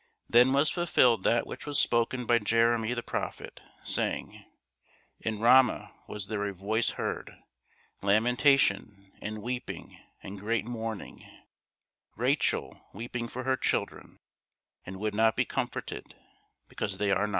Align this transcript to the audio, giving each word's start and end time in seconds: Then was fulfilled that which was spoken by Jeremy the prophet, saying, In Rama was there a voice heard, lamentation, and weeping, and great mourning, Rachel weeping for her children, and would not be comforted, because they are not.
Then 0.27 0.51
was 0.51 0.71
fulfilled 0.71 1.21
that 1.25 1.45
which 1.45 1.67
was 1.67 1.79
spoken 1.79 2.25
by 2.25 2.39
Jeremy 2.39 2.95
the 2.95 3.03
prophet, 3.03 3.61
saying, 3.83 4.45
In 5.19 5.37
Rama 5.39 5.93
was 6.07 6.25
there 6.25 6.43
a 6.47 6.53
voice 6.55 6.93
heard, 6.97 7.37
lamentation, 8.01 9.11
and 9.21 9.43
weeping, 9.43 9.99
and 10.23 10.39
great 10.39 10.65
mourning, 10.65 11.23
Rachel 12.15 12.81
weeping 12.93 13.27
for 13.27 13.43
her 13.43 13.55
children, 13.55 14.17
and 14.87 14.97
would 14.97 15.13
not 15.13 15.35
be 15.35 15.45
comforted, 15.45 16.15
because 16.67 16.97
they 16.97 17.11
are 17.11 17.27
not. 17.27 17.29